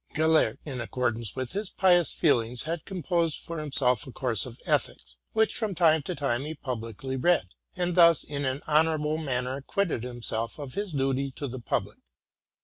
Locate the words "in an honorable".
8.23-9.19